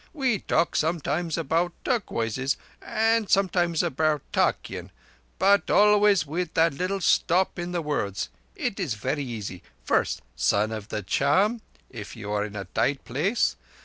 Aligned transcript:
We 0.13 0.39
talk 0.39 0.75
sometimes 0.75 1.37
about 1.37 1.73
turquoises 1.85 2.57
and 2.81 3.29
sometimes 3.29 3.83
about 3.83 4.23
tarkeean, 4.33 4.89
but 5.37 5.69
always 5.69 6.25
with 6.25 6.55
that 6.55 6.73
little 6.73 7.01
stop 7.01 7.59
in 7.59 7.71
the 7.71 7.83
words. 7.83 8.29
It 8.55 8.79
is 8.79 8.95
verree 8.95 9.19
easy. 9.23 9.61
First, 9.83 10.23
'Son 10.35 10.71
of 10.71 10.87
the 10.87 11.03
Charm', 11.03 11.61
if 11.91 12.15
you 12.15 12.31
are 12.31 12.43
in 12.43 12.55
a 12.55 12.65
tight 12.65 13.05
place. 13.05 13.55